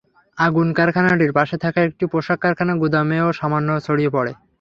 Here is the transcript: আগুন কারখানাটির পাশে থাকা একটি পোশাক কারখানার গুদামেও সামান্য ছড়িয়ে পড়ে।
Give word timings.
আগুন 0.37 0.67
কারখানাটির 0.73 1.31
পাশে 1.37 1.55
থাকা 1.63 1.79
একটি 1.83 2.03
পোশাক 2.11 2.37
কারখানার 2.41 2.79
গুদামেও 2.81 3.27
সামান্য 3.39 3.69
ছড়িয়ে 3.85 4.13
পড়ে। 4.15 4.31